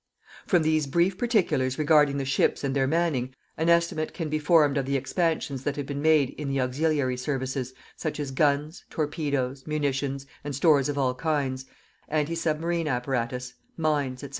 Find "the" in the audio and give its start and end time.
2.17-2.25, 4.87-4.95, 6.49-6.59